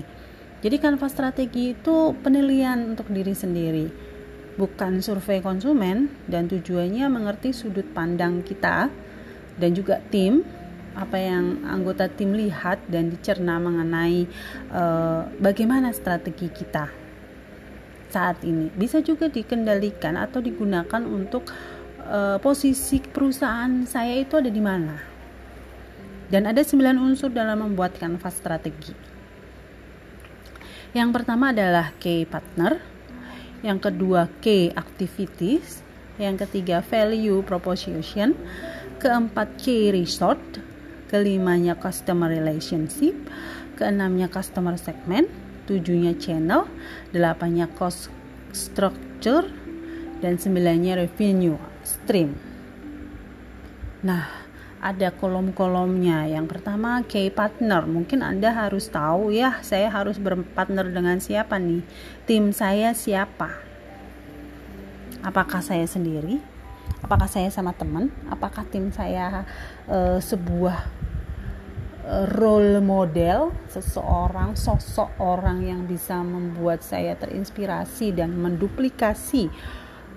Jadi 0.63 0.79
kanvas 0.79 1.11
strategi 1.11 1.75
itu 1.75 2.15
penilaian 2.23 2.95
untuk 2.95 3.11
diri 3.11 3.35
sendiri, 3.35 3.91
bukan 4.55 5.03
survei 5.03 5.43
konsumen 5.43 6.07
dan 6.31 6.47
tujuannya 6.47 7.03
mengerti 7.11 7.51
sudut 7.51 7.91
pandang 7.91 8.47
kita 8.47 8.87
dan 9.59 9.71
juga 9.75 9.99
tim 10.15 10.47
apa 10.95 11.19
yang 11.19 11.67
anggota 11.67 12.07
tim 12.07 12.39
lihat 12.39 12.79
dan 12.87 13.11
dicerna 13.11 13.59
mengenai 13.59 14.31
uh, 14.71 15.27
bagaimana 15.43 15.91
strategi 15.91 16.47
kita 16.47 16.95
saat 18.13 18.45
ini 18.45 18.69
bisa 18.77 19.01
juga 19.01 19.33
dikendalikan 19.33 20.21
atau 20.21 20.45
digunakan 20.45 21.03
untuk 21.09 21.49
uh, 22.13 22.37
posisi 22.39 23.01
perusahaan 23.01 23.89
saya 23.89 24.21
itu 24.21 24.37
ada 24.37 24.53
di 24.53 24.61
mana. 24.61 25.01
Dan 26.29 26.49
ada 26.49 26.61
9 26.61 26.77
unsur 27.01 27.33
dalam 27.33 27.65
membuat 27.65 27.97
kanvas 27.97 28.37
strategi. 28.37 28.93
Yang 30.93 31.11
pertama 31.17 31.57
adalah 31.57 31.97
key 31.97 32.29
partner 32.29 32.77
yang 33.65 33.81
kedua 33.81 34.29
key 34.43 34.75
activities 34.75 35.81
yang 36.21 36.37
ketiga 36.37 36.83
value 36.85 37.41
proposition 37.47 38.37
keempat 39.01 39.57
key 39.57 39.89
resort 39.95 40.41
kelimanya 41.13 41.77
customer 41.77 42.33
relationship, 42.33 43.13
keenamnya 43.77 44.33
customer 44.33 44.81
segment, 44.81 45.29
tujuhnya 45.69 46.17
channel, 46.17 46.65
delapannya 47.13 47.69
cost 47.77 48.09
structure, 48.57 49.45
dan 50.25 50.41
sembilannya 50.41 51.05
revenue 51.05 51.72
stream. 51.83 52.39
Nah, 54.03 54.27
ada 54.83 55.15
kolom-kolomnya. 55.15 56.27
Yang 56.27 56.59
pertama, 56.59 57.07
key 57.07 57.31
partner. 57.31 57.87
Mungkin 57.87 58.19
Anda 58.27 58.51
harus 58.51 58.91
tahu 58.91 59.31
ya, 59.31 59.63
saya 59.63 59.87
harus 59.87 60.19
berpartner 60.19 60.91
dengan 60.91 61.23
siapa 61.23 61.63
nih? 61.63 61.87
Tim 62.27 62.51
saya 62.51 62.91
siapa? 62.91 63.63
Apakah 65.23 65.63
saya 65.63 65.87
sendiri? 65.87 66.43
Apakah 66.99 67.31
saya 67.31 67.47
sama 67.55 67.71
teman? 67.79 68.11
Apakah 68.27 68.67
tim 68.67 68.91
saya 68.91 69.47
e, 69.87 70.19
sebuah 70.19 70.83
role 72.35 72.83
model 72.83 73.55
seseorang 73.71 74.59
sosok 74.59 75.15
orang 75.23 75.63
yang 75.63 75.87
bisa 75.87 76.19
membuat 76.19 76.83
saya 76.83 77.15
terinspirasi 77.15 78.11
dan 78.11 78.35
menduplikasi 78.35 79.47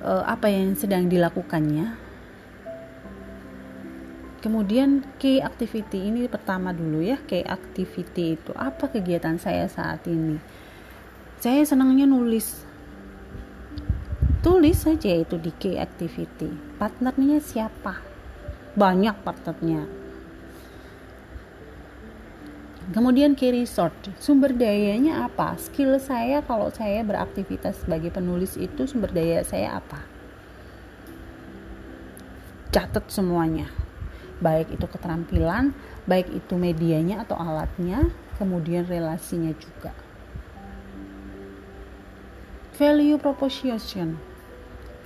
uh, 0.01 0.23
apa 0.27 0.51
yang 0.51 0.73
sedang 0.75 1.07
dilakukannya. 1.07 1.95
Kemudian 4.41 5.01
key 5.17 5.41
activity 5.41 6.05
ini 6.05 6.29
pertama 6.29 6.69
dulu 6.69 7.01
ya 7.01 7.17
key 7.25 7.41
activity 7.41 8.37
itu 8.37 8.51
apa 8.53 8.91
kegiatan 8.91 9.41
saya 9.41 9.65
saat 9.65 10.05
ini? 10.05 10.37
Saya 11.41 11.65
senangnya 11.65 12.05
nulis. 12.05 12.65
Tulis 14.45 14.77
saja 14.77 15.09
itu 15.09 15.41
di 15.41 15.49
key 15.57 15.81
activity. 15.81 16.53
Partnernya 16.77 17.41
siapa? 17.41 17.97
Banyak 18.77 19.25
partnernya 19.25 20.04
Kemudian 22.85 23.33
key 23.33 23.49
resort, 23.49 23.97
sumber 24.21 24.53
dayanya 24.53 25.25
apa? 25.25 25.57
Skill 25.57 25.97
saya 25.97 26.45
kalau 26.45 26.69
saya 26.69 27.01
beraktivitas 27.01 27.81
sebagai 27.81 28.13
penulis 28.13 28.53
itu 28.61 28.85
sumber 28.85 29.09
daya 29.09 29.41
saya 29.41 29.81
apa? 29.81 30.05
Catat 32.69 33.09
semuanya. 33.09 33.73
Baik 34.37 34.77
itu 34.77 34.85
keterampilan, 34.85 35.73
baik 36.05 36.29
itu 36.29 36.53
medianya 36.61 37.25
atau 37.25 37.33
alatnya, 37.33 38.13
kemudian 38.37 38.85
relasinya 38.85 39.57
juga. 39.57 39.89
Value 42.77 43.17
proposition. 43.17 44.21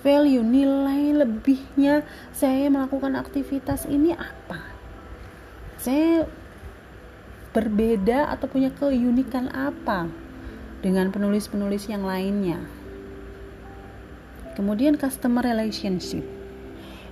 Value 0.04 0.44
nilai 0.44 1.16
lebihnya 1.16 2.04
saya 2.36 2.68
melakukan 2.68 3.16
aktivitas 3.16 3.88
ini 3.88 4.12
apa? 4.18 4.68
Saya 5.80 6.28
berbeda 7.50 8.30
atau 8.30 8.46
punya 8.46 8.70
keunikan 8.70 9.50
apa 9.50 10.06
dengan 10.86 11.10
penulis-penulis 11.10 11.90
yang 11.90 12.06
lainnya. 12.06 12.62
Kemudian 14.54 15.00
customer 15.00 15.42
relationship. 15.42 16.24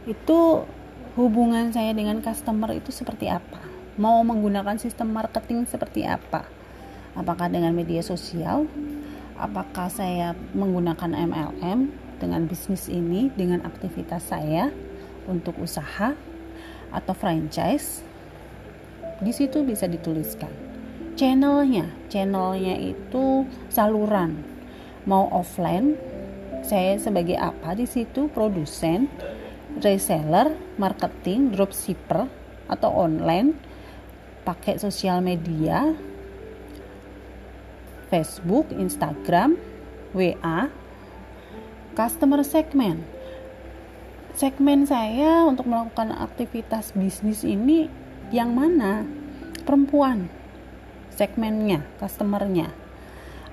Itu 0.06 0.68
hubungan 1.18 1.74
saya 1.74 1.92
dengan 1.96 2.22
customer 2.22 2.76
itu 2.76 2.94
seperti 2.94 3.32
apa? 3.32 3.60
Mau 3.98 4.22
menggunakan 4.22 4.78
sistem 4.78 5.10
marketing 5.10 5.66
seperti 5.66 6.06
apa? 6.06 6.46
Apakah 7.18 7.50
dengan 7.50 7.74
media 7.74 8.06
sosial? 8.06 8.70
Apakah 9.38 9.90
saya 9.90 10.38
menggunakan 10.54 11.18
MLM 11.18 11.90
dengan 12.22 12.46
bisnis 12.46 12.90
ini 12.90 13.34
dengan 13.34 13.66
aktivitas 13.66 14.30
saya 14.30 14.70
untuk 15.26 15.58
usaha 15.62 16.14
atau 16.94 17.14
franchise 17.14 18.07
di 19.22 19.32
situ 19.34 19.66
bisa 19.66 19.90
dituliskan. 19.90 20.50
Channelnya 21.18 21.90
channelnya 22.14 22.78
itu 22.78 23.46
saluran. 23.74 24.46
Mau 25.10 25.26
offline 25.34 25.98
saya 26.62 27.00
sebagai 27.00 27.40
apa 27.40 27.74
di 27.74 27.88
situ? 27.90 28.30
Produsen 28.30 29.10
reseller 29.82 30.58
marketing 30.78 31.54
dropshipper 31.54 32.28
atau 32.68 32.90
online 32.92 33.56
pakai 34.44 34.80
sosial 34.80 35.24
media 35.24 35.96
Facebook, 38.08 38.72
Instagram, 38.72 39.60
WA, 40.16 40.72
customer 41.92 42.40
segment. 42.40 43.04
Segmen 44.32 44.88
saya 44.88 45.44
untuk 45.44 45.68
melakukan 45.68 46.16
aktivitas 46.16 46.96
bisnis 46.96 47.44
ini 47.44 47.92
yang 48.34 48.52
mana? 48.52 49.08
Perempuan. 49.64 50.32
Segmennya 51.16 51.84
customernya. 52.00 52.72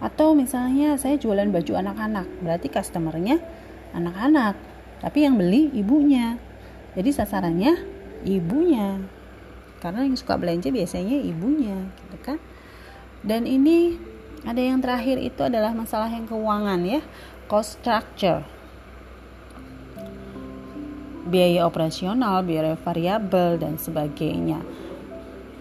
Atau 0.03 0.37
misalnya 0.37 0.99
saya 1.01 1.17
jualan 1.17 1.49
baju 1.49 1.73
anak-anak 1.81 2.27
berarti 2.45 2.69
customernya 2.69 3.41
anak-anak 3.95 4.59
tapi 5.01 5.25
yang 5.25 5.39
beli 5.41 5.71
ibunya. 5.73 6.37
Jadi 6.95 7.11
sasarannya 7.11 7.73
ibunya. 8.29 9.01
Karena 9.81 10.07
yang 10.07 10.17
suka 10.17 10.41
belanja 10.41 10.73
biasanya 10.73 11.19
ibunya 11.21 11.77
gitu 12.05 12.19
kan? 12.25 12.39
Dan 13.25 13.49
ini 13.49 13.97
ada 14.45 14.61
yang 14.61 14.81
terakhir 14.85 15.17
itu 15.21 15.41
adalah 15.41 15.73
masalah 15.73 16.09
yang 16.09 16.29
keuangan 16.29 16.81
ya. 16.85 17.01
Cost 17.49 17.81
structure 17.81 18.54
biaya 21.35 21.67
operasional 21.67 22.47
biaya 22.47 22.79
variabel 22.79 23.59
dan 23.59 23.75
sebagainya. 23.75 24.63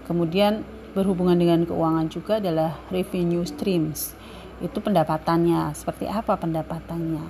Kemudian 0.06 0.62
berhubungan 0.94 1.42
dengan 1.42 1.66
keuangan 1.66 2.06
juga 2.14 2.38
adalah 2.38 2.78
revenue 2.94 3.42
streams. 3.42 4.14
Itu 4.62 4.78
pendapatannya. 4.78 5.74
Seperti 5.74 6.06
apa 6.06 6.38
pendapatannya? 6.38 7.26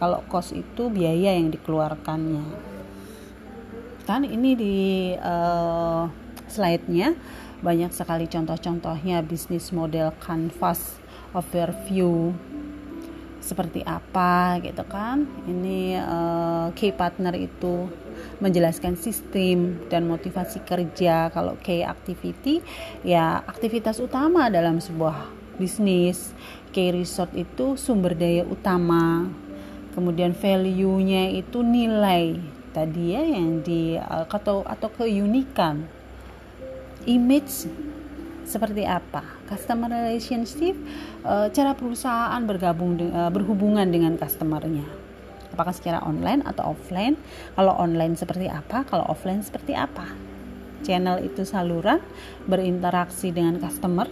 Kalau 0.00 0.24
cost 0.32 0.56
itu 0.56 0.88
biaya 0.88 1.36
yang 1.36 1.52
dikeluarkannya. 1.52 2.72
Kan 4.08 4.24
ini 4.24 4.50
di 4.56 4.76
uh, 5.20 6.08
slide-nya. 6.48 7.12
Banyak 7.60 7.92
sekali 7.92 8.24
contoh-contohnya. 8.24 9.20
Bisnis 9.20 9.68
model 9.74 10.16
canvas 10.22 10.96
overview. 11.36 12.32
Seperti 13.44 13.84
apa 13.84 14.56
gitu 14.64 14.86
kan? 14.88 15.28
Ini 15.44 16.00
uh, 16.00 16.53
key 16.84 16.92
partner 16.92 17.32
itu 17.32 17.88
menjelaskan 18.44 19.00
sistem 19.00 19.80
dan 19.88 20.04
motivasi 20.04 20.60
kerja 20.68 21.32
kalau 21.32 21.56
key 21.64 21.80
activity 21.80 22.60
ya 23.00 23.40
aktivitas 23.48 24.04
utama 24.04 24.52
dalam 24.52 24.84
sebuah 24.84 25.32
bisnis. 25.56 26.36
Key 26.76 26.92
resort 26.92 27.32
itu 27.32 27.80
sumber 27.80 28.12
daya 28.12 28.44
utama. 28.44 29.32
Kemudian 29.96 30.36
value-nya 30.36 31.32
itu 31.32 31.64
nilai. 31.64 32.36
Tadi 32.74 33.16
ya 33.16 33.22
yang 33.24 33.64
di 33.64 33.96
uh, 33.96 34.28
atau 34.28 34.60
atau 34.66 34.88
keunikan. 34.92 35.88
Image 37.08 37.70
seperti 38.44 38.84
apa? 38.84 39.24
Customer 39.48 39.88
relationship 39.88 40.76
uh, 41.24 41.48
cara 41.48 41.72
perusahaan 41.72 42.42
bergabung 42.44 43.00
uh, 43.08 43.30
berhubungan 43.32 43.88
dengan 43.88 44.18
customernya 44.20 45.03
apakah 45.54 45.72
secara 45.72 46.02
online 46.02 46.42
atau 46.42 46.74
offline? 46.74 47.14
Kalau 47.54 47.72
online 47.78 48.18
seperti 48.18 48.50
apa? 48.50 48.82
Kalau 48.84 49.06
offline 49.06 49.40
seperti 49.40 49.78
apa? 49.78 50.10
Channel 50.84 51.24
itu 51.24 51.46
saluran 51.48 52.02
berinteraksi 52.44 53.32
dengan 53.32 53.56
customer. 53.56 54.10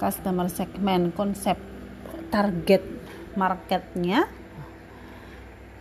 Customer 0.00 0.48
segment 0.50 1.14
konsep 1.14 1.54
target 2.32 2.82
marketnya. 3.38 4.26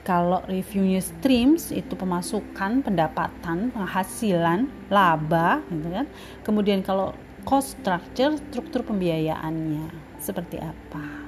Kalau 0.05 0.45
reviewnya 0.45 1.01
streams 1.01 1.73
itu 1.73 1.97
pemasukan, 1.97 2.85
pendapatan, 2.85 3.73
penghasilan, 3.73 4.69
laba, 4.93 5.65
gitu 5.73 5.89
kan. 5.89 6.05
Kemudian 6.45 6.85
kalau 6.85 7.17
cost 7.41 7.81
structure, 7.81 8.37
struktur 8.37 8.85
pembiayaannya 8.85 9.89
seperti 10.21 10.61
apa. 10.61 11.24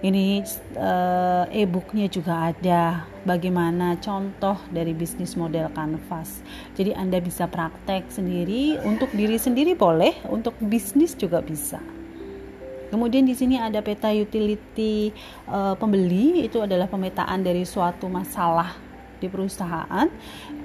Ini 0.00 0.40
uh, 0.80 1.44
e-booknya 1.52 2.08
juga 2.08 2.48
ada 2.48 3.04
bagaimana 3.28 4.00
contoh 4.00 4.56
dari 4.72 4.96
bisnis 4.96 5.36
model 5.36 5.68
canvas. 5.76 6.40
Jadi 6.72 6.96
Anda 6.96 7.20
bisa 7.20 7.44
praktek 7.44 8.08
sendiri 8.08 8.80
untuk 8.80 9.12
diri 9.12 9.36
sendiri 9.36 9.76
boleh, 9.76 10.16
untuk 10.32 10.56
bisnis 10.56 11.12
juga 11.12 11.44
bisa. 11.44 11.84
Kemudian 12.88 13.28
di 13.28 13.36
sini 13.36 13.60
ada 13.60 13.84
peta 13.84 14.08
utility 14.10 15.12
uh, 15.46 15.76
pembeli 15.76 16.48
itu 16.48 16.58
adalah 16.64 16.88
pemetaan 16.88 17.44
dari 17.44 17.62
suatu 17.62 18.08
masalah 18.08 18.89
di 19.20 19.28
perusahaan 19.28 20.08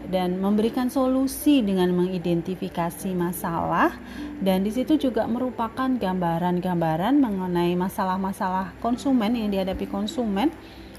dan 0.09 0.39
memberikan 0.39 0.88
solusi 0.88 1.62
dengan 1.62 1.91
mengidentifikasi 1.93 3.12
masalah 3.13 3.93
dan 4.39 4.63
di 4.63 4.71
situ 4.71 4.95
juga 4.97 5.27
merupakan 5.27 5.91
gambaran-gambaran 5.91 7.19
mengenai 7.19 7.75
masalah-masalah 7.75 8.74
konsumen 8.79 9.35
yang 9.35 9.51
dihadapi 9.51 9.85
konsumen 9.85 10.50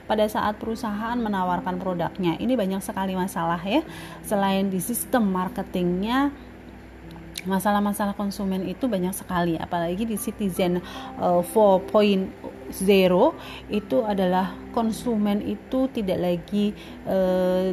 pada 0.06 0.22
saat 0.30 0.56
perusahaan 0.62 1.18
menawarkan 1.18 1.82
produknya. 1.82 2.38
Ini 2.38 2.54
banyak 2.54 2.78
sekali 2.78 3.18
masalah 3.18 3.58
ya. 3.58 3.82
Selain 4.22 4.70
di 4.70 4.78
sistem 4.78 5.26
marketingnya 5.34 6.30
masalah-masalah 7.46 8.12
konsumen 8.18 8.66
itu 8.66 8.90
banyak 8.90 9.14
sekali. 9.14 9.56
Apalagi 9.56 10.04
di 10.04 10.18
Citizen 10.18 10.82
uh, 11.22 11.40
4.0 11.40 12.28
itu 13.70 13.96
adalah 14.02 14.52
konsumen 14.74 15.40
itu 15.40 15.88
tidak 15.94 16.18
lagi 16.20 16.74
uh, 17.06 17.72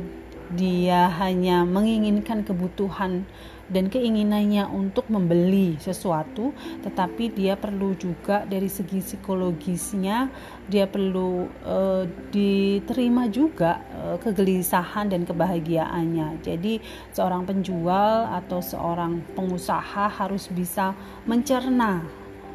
dia 0.53 1.09
hanya 1.17 1.65
menginginkan 1.65 2.45
kebutuhan 2.45 3.25
dan 3.71 3.87
keinginannya 3.87 4.67
untuk 4.67 5.07
membeli 5.07 5.79
sesuatu, 5.79 6.51
tetapi 6.83 7.31
dia 7.31 7.55
perlu 7.55 7.95
juga 7.95 8.43
dari 8.43 8.67
segi 8.67 8.99
psikologisnya 8.99 10.27
dia 10.67 10.87
perlu 10.87 11.47
uh, 11.63 12.03
diterima 12.31 13.31
juga 13.31 13.79
uh, 13.95 14.17
kegelisahan 14.19 15.11
dan 15.11 15.23
kebahagiaannya. 15.23 16.43
Jadi 16.43 16.83
seorang 17.15 17.47
penjual 17.47 18.27
atau 18.31 18.59
seorang 18.59 19.23
pengusaha 19.35 20.11
harus 20.11 20.51
bisa 20.51 20.91
mencerna 21.23 22.03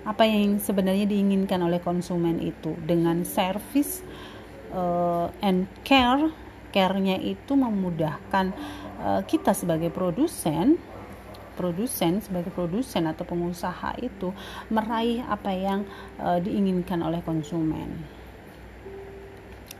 apa 0.09 0.25
yang 0.25 0.57
sebenarnya 0.57 1.05
diinginkan 1.05 1.61
oleh 1.61 1.81
konsumen 1.85 2.40
itu 2.40 2.73
dengan 2.88 3.29
service 3.29 4.01
uh, 4.73 5.29
and 5.44 5.68
care 5.85 6.33
care-nya 6.68 7.16
itu 7.16 7.57
memudahkan 7.57 8.53
uh, 9.01 9.21
kita 9.25 9.57
sebagai 9.57 9.88
produsen 9.88 10.77
produsen 11.59 12.23
sebagai 12.23 12.55
produsen 12.55 13.11
atau 13.11 13.27
pengusaha 13.27 13.99
itu 13.99 14.31
meraih 14.71 15.27
apa 15.27 15.51
yang 15.51 15.83
uh, 16.23 16.38
diinginkan 16.38 17.03
oleh 17.03 17.18
konsumen. 17.27 17.90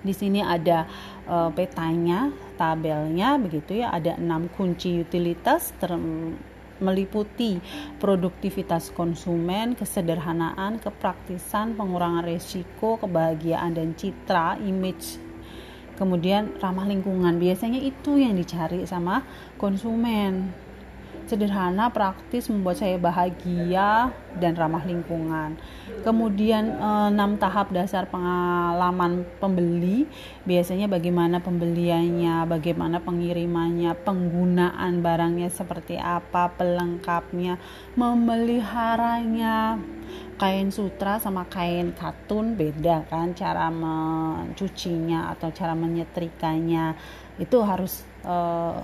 Di 0.02 0.14
sini 0.14 0.42
ada 0.42 0.86
uh, 1.30 1.50
petanya, 1.54 2.34
tabelnya 2.58 3.38
begitu 3.38 3.82
ya, 3.82 3.94
ada 3.94 4.18
enam 4.18 4.50
kunci 4.50 5.02
utilitas 5.02 5.70
ter 5.78 5.94
meliputi 6.78 7.58
produktivitas 7.98 8.94
konsumen, 8.94 9.74
kesederhanaan, 9.74 10.78
kepraktisan, 10.78 11.74
pengurangan 11.74 12.22
resiko, 12.22 13.02
kebahagiaan 13.02 13.74
dan 13.74 13.98
citra, 13.98 14.62
image. 14.62 15.18
Kemudian 15.98 16.54
ramah 16.62 16.86
lingkungan. 16.86 17.42
Biasanya 17.42 17.82
itu 17.82 18.22
yang 18.22 18.38
dicari 18.38 18.86
sama 18.86 19.26
konsumen 19.58 20.54
sederhana, 21.28 21.92
praktis, 21.92 22.48
membuat 22.48 22.80
saya 22.80 22.96
bahagia 22.96 24.10
dan 24.40 24.56
ramah 24.56 24.82
lingkungan. 24.82 25.60
Kemudian 26.00 26.72
eh, 26.72 27.08
enam 27.12 27.36
tahap 27.36 27.68
dasar 27.70 28.08
pengalaman 28.08 29.28
pembeli, 29.38 30.08
biasanya 30.48 30.88
bagaimana 30.88 31.44
pembeliannya, 31.44 32.48
bagaimana 32.48 33.04
pengirimannya, 33.04 33.92
penggunaan 34.02 35.04
barangnya 35.04 35.52
seperti 35.52 36.00
apa, 36.00 36.48
pelengkapnya, 36.56 37.60
memeliharanya. 37.94 39.76
Kain 40.38 40.70
sutra 40.70 41.18
sama 41.18 41.50
kain 41.50 41.92
katun 41.98 42.54
beda 42.54 43.10
kan 43.10 43.34
cara 43.34 43.68
mencucinya 43.74 45.34
atau 45.34 45.50
cara 45.50 45.74
menyetrikanya 45.74 46.94
itu 47.42 47.58
harus 47.60 48.06
uh, 48.22 48.78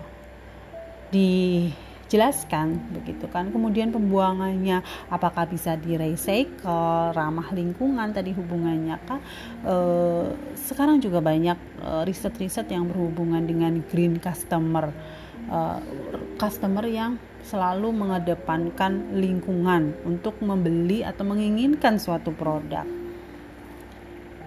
di 1.14 1.70
jelaskan 2.08 2.80
begitu 2.92 3.26
kan. 3.30 3.50
Kemudian 3.50 3.90
pembuangannya 3.90 4.80
apakah 5.08 5.48
bisa 5.48 5.76
di 5.78 5.96
recycle 5.96 7.12
ramah 7.14 7.48
lingkungan 7.52 8.12
tadi 8.12 8.32
hubungannya 8.36 8.96
kan 9.04 9.20
e, 9.64 9.76
sekarang 10.54 11.00
juga 11.00 11.20
banyak 11.20 11.58
eh, 11.84 12.02
riset-riset 12.08 12.68
yang 12.72 12.88
berhubungan 12.88 13.44
dengan 13.44 13.80
green 13.88 14.20
customer. 14.20 14.92
E, 15.48 15.58
customer 16.40 16.84
yang 16.88 17.20
selalu 17.44 17.92
mengedepankan 17.92 19.20
lingkungan 19.20 19.92
untuk 20.08 20.40
membeli 20.40 21.04
atau 21.04 21.28
menginginkan 21.28 22.00
suatu 22.00 22.32
produk. 22.32 22.88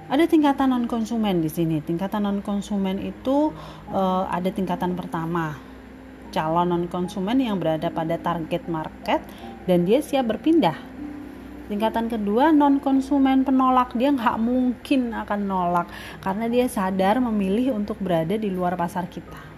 Ada 0.08 0.24
tingkatan 0.24 0.72
non 0.72 0.88
konsumen 0.88 1.44
di 1.44 1.52
sini. 1.52 1.84
Tingkatan 1.84 2.24
non 2.24 2.40
konsumen 2.40 2.96
itu 3.04 3.52
uh, 3.92 4.24
ada 4.32 4.48
tingkatan 4.48 4.96
pertama 4.96 5.67
calon 6.32 6.70
non 6.70 6.86
konsumen 6.92 7.40
yang 7.40 7.60
berada 7.60 7.92
pada 7.92 8.20
target 8.20 8.68
market 8.68 9.24
dan 9.66 9.84
dia 9.88 10.04
siap 10.04 10.32
berpindah. 10.32 10.76
Tingkatan 11.68 12.08
kedua 12.08 12.56
non 12.56 12.80
konsumen 12.80 13.44
penolak 13.44 13.92
dia 13.96 14.16
nggak 14.16 14.40
mungkin 14.40 15.12
akan 15.12 15.40
nolak 15.44 15.88
karena 16.24 16.48
dia 16.48 16.66
sadar 16.72 17.20
memilih 17.20 17.76
untuk 17.76 18.00
berada 18.00 18.40
di 18.40 18.48
luar 18.48 18.80
pasar 18.80 19.12
kita. 19.12 19.58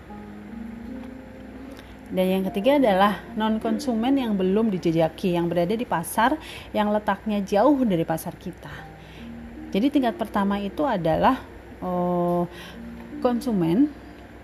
Dan 2.10 2.26
yang 2.26 2.44
ketiga 2.50 2.82
adalah 2.82 3.22
non 3.38 3.62
konsumen 3.62 4.18
yang 4.18 4.34
belum 4.34 4.74
dijejaki 4.74 5.38
yang 5.38 5.46
berada 5.46 5.78
di 5.78 5.86
pasar 5.86 6.42
yang 6.74 6.90
letaknya 6.90 7.46
jauh 7.46 7.86
dari 7.86 8.02
pasar 8.02 8.34
kita. 8.34 8.74
Jadi 9.70 9.94
tingkat 9.94 10.18
pertama 10.18 10.58
itu 10.58 10.82
adalah 10.82 11.38
oh, 11.86 12.50
konsumen 13.22 13.94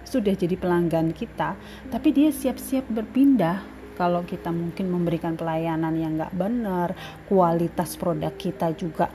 sudah 0.06 0.32
jadi 0.38 0.56
pelanggan 0.56 1.12
kita, 1.12 1.58
tapi 1.89 2.13
dia 2.13 2.30
siap-siap 2.30 2.88
berpindah. 2.88 3.74
Kalau 3.96 4.28
kita 4.28 4.52
mungkin 4.52 4.91
memberikan 4.91 5.39
pelayanan 5.39 5.96
yang 5.96 6.20
nggak 6.20 6.36
benar 6.36 6.91
kualitas 7.32 7.96
produk 7.96 8.36
kita 8.36 8.76
juga 8.76 9.08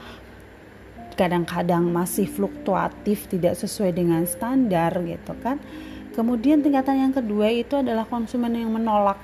kadang-kadang 1.20 1.84
masih 1.84 2.24
fluktuatif 2.24 3.28
tidak 3.28 3.60
sesuai 3.60 3.92
dengan 3.92 4.24
standar 4.24 4.96
gitu 5.04 5.36
kan. 5.44 5.60
Kemudian 6.16 6.64
tingkatan 6.64 6.96
yang 6.96 7.12
kedua 7.12 7.52
itu 7.52 7.76
adalah 7.76 8.08
konsumen 8.08 8.56
yang 8.56 8.72
menolak 8.72 9.20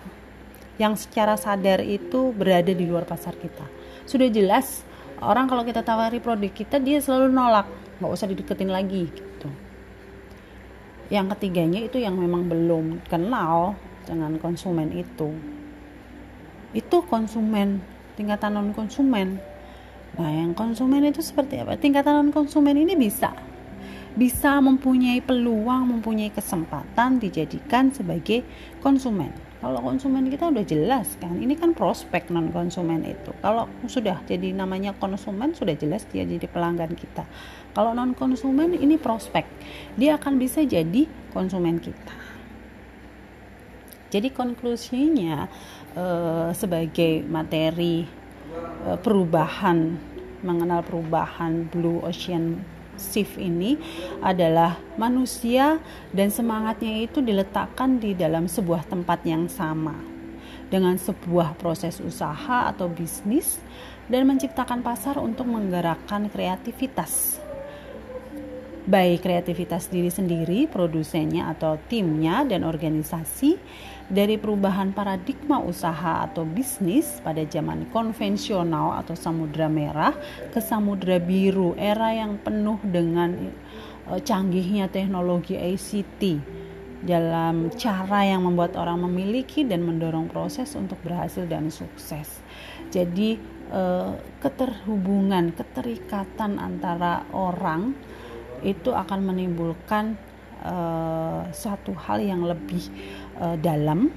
yang 0.77 0.93
secara 0.93 1.41
sadar 1.41 1.81
itu 1.81 2.37
berada 2.37 2.69
di 2.69 2.85
luar 2.85 3.09
pasar 3.09 3.33
kita. 3.33 3.65
Sudah 4.05 4.29
jelas 4.29 4.85
orang 5.25 5.49
kalau 5.49 5.65
kita 5.65 5.81
tawari 5.81 6.21
produk 6.21 6.53
kita 6.53 6.77
dia 6.77 7.01
selalu 7.01 7.33
nolak. 7.33 7.65
Nggak 7.97 8.13
usah 8.13 8.29
dideketin 8.29 8.69
lagi 8.69 9.09
yang 11.13 11.31
ketiganya 11.31 11.87
itu 11.87 12.03
yang 12.03 12.19
memang 12.19 12.51
belum 12.51 13.07
kenal 13.07 13.79
dengan 14.07 14.39
konsumen 14.43 14.91
itu. 14.91 15.35
Itu 16.75 17.07
konsumen 17.07 17.83
tingkatan 18.17 18.57
non 18.57 18.73
konsumen 18.73 19.39
nah 20.17 20.33
yang 20.33 20.57
konsumen 20.57 21.05
itu 21.05 21.21
seperti 21.21 21.61
apa? 21.61 21.77
Tingkatan 21.77 22.25
non 22.25 22.31
konsumen 22.33 22.75
ini 22.75 22.97
bisa 22.97 23.37
bisa 24.17 24.57
mempunyai 24.65 25.21
peluang 25.21 25.93
mempunyai 25.93 26.33
kesempatan 26.33 27.21
dijadikan 27.21 27.93
sebagai 27.93 28.41
konsumen 28.81 29.29
kalau 29.67 29.83
konsumen 29.83 30.31
kita 30.31 30.47
udah 30.47 30.63
jelas 30.63 31.19
kan 31.19 31.43
ini 31.43 31.59
kan 31.59 31.75
prospek 31.75 32.31
non 32.31 32.55
konsumen 32.55 33.03
itu. 33.03 33.35
Kalau 33.43 33.67
sudah 33.91 34.23
jadi 34.23 34.55
namanya 34.55 34.95
konsumen 34.95 35.59
sudah 35.59 35.75
jelas 35.75 36.07
dia 36.07 36.23
jadi 36.23 36.47
pelanggan 36.47 36.95
kita. 36.95 37.27
Kalau 37.75 37.91
non 37.91 38.15
konsumen 38.15 38.79
ini 38.79 38.95
prospek. 38.95 39.43
Dia 39.99 40.23
akan 40.23 40.39
bisa 40.39 40.63
jadi 40.63 41.11
konsumen 41.35 41.83
kita. 41.83 42.15
Jadi 44.15 44.31
konklusinya 44.31 45.51
eh, 45.99 46.49
sebagai 46.55 47.27
materi 47.27 48.07
eh, 48.87 48.99
perubahan 49.03 49.99
mengenal 50.47 50.87
perubahan 50.87 51.67
blue 51.67 52.07
ocean 52.07 52.63
shift 52.99 53.39
ini 53.39 53.79
adalah 54.21 54.77
manusia 54.99 55.79
dan 56.11 56.29
semangatnya 56.29 57.07
itu 57.07 57.23
diletakkan 57.23 58.03
di 58.03 58.13
dalam 58.13 58.51
sebuah 58.51 58.89
tempat 58.89 59.23
yang 59.25 59.47
sama. 59.47 59.95
Dengan 60.67 60.99
sebuah 60.99 61.55
proses 61.63 62.03
usaha 62.03 62.67
atau 62.67 62.91
bisnis 62.91 63.63
dan 64.11 64.27
menciptakan 64.27 64.83
pasar 64.83 65.15
untuk 65.23 65.47
menggerakkan 65.47 66.27
kreativitas 66.27 67.46
baik 68.87 69.27
kreativitas 69.27 69.91
diri 69.91 70.09
sendiri, 70.09 70.71
produsennya 70.71 71.51
atau 71.51 71.75
timnya 71.91 72.47
dan 72.47 72.63
organisasi 72.63 73.59
dari 74.07 74.39
perubahan 74.39 74.95
paradigma 74.95 75.59
usaha 75.59 76.23
atau 76.23 76.47
bisnis 76.47 77.19
pada 77.27 77.43
zaman 77.43 77.91
konvensional 77.91 78.95
atau 79.03 79.19
samudra 79.19 79.67
merah 79.67 80.15
ke 80.55 80.63
samudra 80.63 81.19
biru 81.19 81.75
era 81.75 82.15
yang 82.15 82.39
penuh 82.39 82.79
dengan 82.87 83.35
uh, 84.07 84.23
canggihnya 84.23 84.87
teknologi 84.87 85.59
ICT 85.59 86.23
dalam 87.03 87.75
cara 87.75 88.23
yang 88.23 88.47
membuat 88.47 88.79
orang 88.79 89.03
memiliki 89.03 89.67
dan 89.67 89.83
mendorong 89.83 90.31
proses 90.31 90.75
untuk 90.79 90.99
berhasil 91.03 91.43
dan 91.51 91.69
sukses. 91.75 92.43
Jadi 92.95 93.39
uh, 93.75 94.15
keterhubungan, 94.39 95.51
keterikatan 95.51 96.63
antara 96.63 97.27
orang 97.35 97.99
itu 98.65 98.93
akan 98.93 99.27
menimbulkan 99.33 100.17
uh, 100.65 101.49
suatu 101.51 101.93
hal 101.97 102.23
yang 102.23 102.45
lebih 102.45 102.85
uh, 103.41 103.57
dalam 103.61 104.13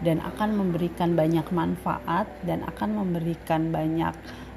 dan 0.00 0.20
akan 0.24 0.56
memberikan 0.56 1.12
banyak 1.12 1.44
manfaat 1.52 2.26
dan 2.44 2.64
akan 2.64 3.04
memberikan 3.04 3.68
banyak 3.68 4.14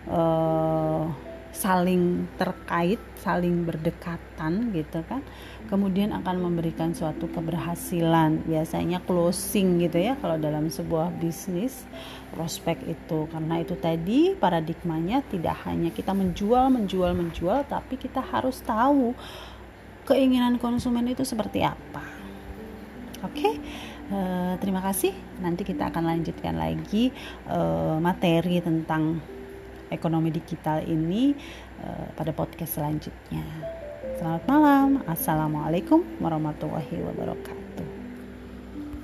uh, 0.07 1.07
saling 1.53 2.25
terkait, 2.41 2.97
saling 3.21 3.63
berdekatan 3.63 4.73
gitu 4.73 5.05
kan. 5.05 5.21
Kemudian 5.69 6.11
akan 6.11 6.43
memberikan 6.43 6.91
suatu 6.91 7.29
keberhasilan, 7.29 8.43
biasanya 8.43 8.99
closing 9.05 9.79
gitu 9.79 10.01
ya 10.01 10.17
kalau 10.19 10.35
dalam 10.35 10.67
sebuah 10.67 11.13
bisnis 11.21 11.85
prospek 12.33 12.83
itu. 12.89 13.29
Karena 13.29 13.61
itu 13.61 13.77
tadi 13.77 14.33
paradigmanya 14.33 15.21
tidak 15.29 15.61
hanya 15.69 15.93
kita 15.93 16.11
menjual, 16.11 16.73
menjual, 16.73 17.13
menjual, 17.15 17.63
tapi 17.69 17.95
kita 17.95 18.19
harus 18.19 18.59
tahu 18.65 19.13
keinginan 20.03 20.59
konsumen 20.59 21.07
itu 21.07 21.23
seperti 21.23 21.63
apa. 21.63 22.03
Oke. 23.23 23.39
Okay? 23.39 23.53
Uh, 24.11 24.19
eh, 24.19 24.53
terima 24.59 24.83
kasih. 24.83 25.15
Nanti 25.39 25.63
kita 25.63 25.87
akan 25.87 26.03
lanjutkan 26.11 26.59
lagi 26.59 27.15
uh, 27.47 27.95
materi 28.03 28.59
tentang 28.59 29.23
ekonomi 29.93 30.33
digital 30.33 30.81
ini 30.83 31.37
uh, 31.85 32.09
pada 32.17 32.33
podcast 32.33 32.81
selanjutnya. 32.81 33.45
Selamat 34.19 34.43
malam. 34.49 34.89
Assalamualaikum 35.07 36.03
warahmatullahi 36.19 36.99
wabarakatuh. 36.99 37.62